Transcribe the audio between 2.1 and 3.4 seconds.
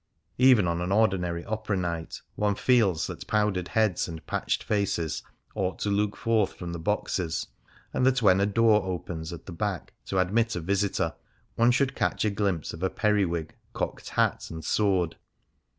one feels that